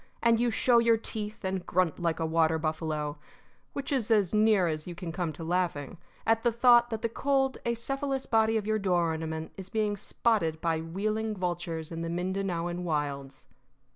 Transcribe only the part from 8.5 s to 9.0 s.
of your